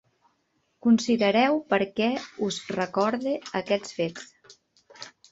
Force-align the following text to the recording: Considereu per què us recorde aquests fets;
Considereu 0.85 1.59
per 1.73 1.77
què 1.99 2.07
us 2.47 2.57
recorde 2.77 3.33
aquests 3.59 3.93
fets; 3.99 4.57